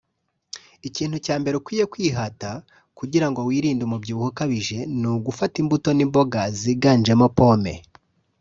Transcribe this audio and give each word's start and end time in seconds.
Ikintu 0.87 1.17
cya 1.25 1.35
mbere 1.41 1.55
ukwiye 1.57 1.85
kwihata 1.93 2.51
kugira 2.97 3.27
ngo 3.29 3.39
wirinde 3.47 3.81
umubyibuho 3.85 4.29
ukabije 4.33 4.79
ni 4.99 5.07
ugufata 5.11 5.55
imbuto 5.61 5.89
n’imboga 5.93 6.39
ziganjemo 6.59 7.27
pomme 7.37 7.73